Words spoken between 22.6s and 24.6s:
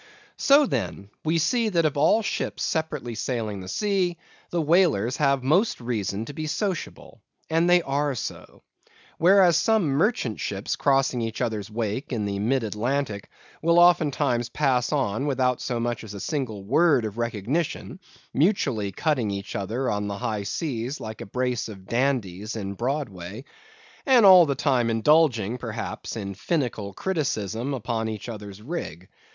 Broadway; and all the